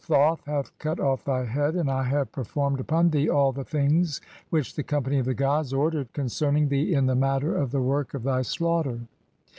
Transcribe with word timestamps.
Thoth 0.03 0.43
hath 0.45 0.75
cut 0.79 0.99
off 0.99 1.25
thy 1.25 1.45
head, 1.45 1.75
and 1.75 1.87
I 1.91 2.01
have 2.01 2.31
per 2.31 2.43
formed 2.43 2.79
upon 2.79 3.11
thee 3.11 3.29
all 3.29 3.51
the 3.51 3.63
things 3.63 4.19
which 4.49 4.73
the 4.73 4.81
company 4.81 5.19
of 5.19 5.27
the 5.27 5.35
gods 5.35 5.69
"(3) 5.69 5.77
ordered 5.77 6.11
concerning 6.13 6.69
thee 6.69 6.91
in 6.91 7.05
the 7.05 7.13
matter 7.13 7.55
of 7.55 7.69
the 7.69 7.83
work 7.83 8.15
of 8.15 8.23
thy 8.23 8.41
"slaughter. 8.41 9.01